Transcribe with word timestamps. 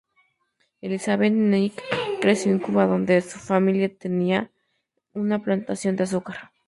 Elizabeth 0.81 1.31
Knight 1.31 1.79
creció 2.21 2.51
en 2.51 2.57
Cuba, 2.57 2.87
donde 2.87 3.21
su 3.21 3.37
familia 3.37 3.95
tenía 3.95 4.49
una 5.13 5.43
plantación 5.43 5.95
de 5.95 6.05
azúcar. 6.05 6.49